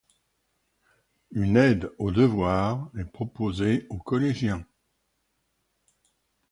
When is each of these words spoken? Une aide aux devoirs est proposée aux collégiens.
Une 1.29 1.57
aide 1.57 1.91
aux 1.99 2.09
devoirs 2.09 2.89
est 2.97 3.05
proposée 3.05 3.85
aux 3.91 3.99
collégiens. 3.99 4.65